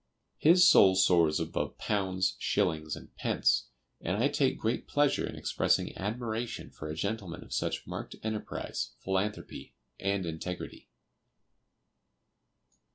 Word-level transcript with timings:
His 0.39 0.67
soul 0.67 0.95
soars 0.95 1.39
above 1.39 1.77
"pounds, 1.77 2.35
shillings 2.39 2.95
and 2.95 3.15
pence"; 3.17 3.67
and 4.01 4.17
I 4.17 4.29
take 4.29 4.57
great 4.57 4.87
pleasure 4.87 5.27
in 5.29 5.35
expressing 5.35 5.95
admiration 5.95 6.71
for 6.71 6.89
a 6.89 6.95
gentleman 6.95 7.43
of 7.43 7.53
such 7.53 7.85
marked 7.85 8.15
enterprise, 8.23 8.93
philanthropy 9.03 9.75
and 9.99 10.25
integrity. 10.25 10.89